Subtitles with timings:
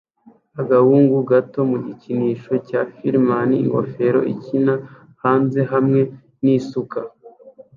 [0.61, 4.73] Agahungu gato mu gikinisho cya fireman ingofero ikina
[5.23, 6.01] hanze hamwe
[6.43, 6.99] nisuka